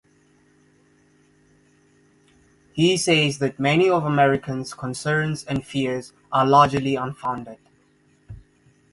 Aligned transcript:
He 2.73 2.97
says 2.97 3.37
that 3.37 3.59
many 3.59 3.87
of 3.87 4.03
Americans' 4.03 4.73
concerns 4.73 5.43
and 5.43 5.63
fears 5.63 6.11
are 6.31 6.43
largely 6.47 6.95
unfounded. 6.95 7.59